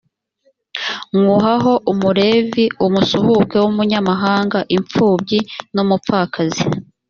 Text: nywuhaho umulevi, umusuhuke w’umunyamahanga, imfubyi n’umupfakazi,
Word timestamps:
nywuhaho 1.13 1.73
umulevi, 1.91 2.65
umusuhuke 2.85 3.57
w’umunyamahanga, 3.63 4.59
imfubyi 4.77 5.39
n’umupfakazi, 5.73 6.63